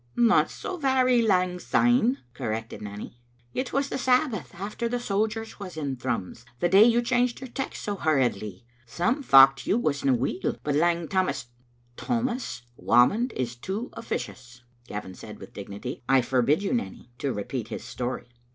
No 0.15 0.45
so 0.45 0.77
very 0.77 1.21
lang 1.21 1.59
syne," 1.59 2.17
corrected 2.33 2.81
Nanny. 2.81 3.21
It 3.53 3.71
was 3.71 3.87
the 3.87 3.99
Sabbath 3.99 4.55
after 4.55 4.89
the 4.89 4.99
sojers 4.99 5.59
was 5.59 5.77
in 5.77 5.95
Thrums; 5.95 6.43
the 6.59 6.69
day 6.69 6.83
you 6.83 7.03
changed 7.03 7.39
your 7.39 7.49
text 7.49 7.83
so 7.83 7.95
hurriedly. 7.97 8.65
Some 8.87 9.21
thocht 9.21 9.67
you 9.67 9.77
wasna 9.77 10.15
weel, 10.15 10.57
but 10.63 10.73
Lang 10.73 11.07
Tammas 11.07 11.49
""Thomas 11.97 12.63
Whamond 12.77 13.31
is 13.33 13.55
too 13.55 13.91
officious," 13.93 14.63
Gavin 14.87 15.13
said 15.13 15.37
with 15.37 15.53
dignity." 15.53 16.01
I 16.09 16.21
forbid 16.21 16.63
you, 16.63 16.73
Nanny, 16.73 17.11
to 17.19 17.31
repeat 17.31 17.67
his 17.67 17.83
story." 17.83 18.29